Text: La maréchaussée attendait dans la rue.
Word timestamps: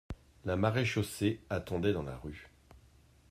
La 0.45 0.55
maréchaussée 0.55 1.41
attendait 1.51 1.93
dans 1.93 2.01
la 2.01 2.17
rue. 2.17 2.49